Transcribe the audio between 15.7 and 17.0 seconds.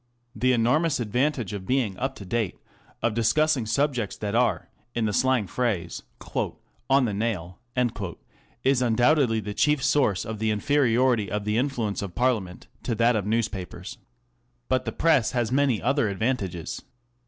other advantages.